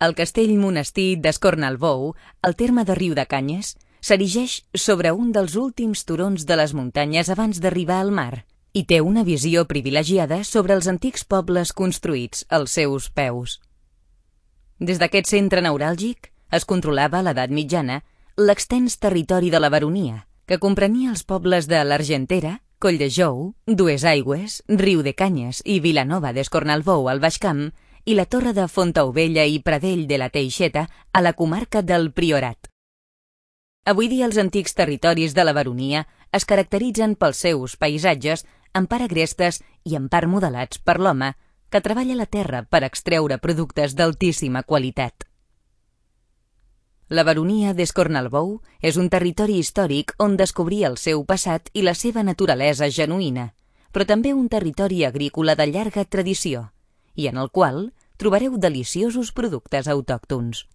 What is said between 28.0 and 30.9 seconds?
i la torre de Fontaubella i Pradell de la Teixeta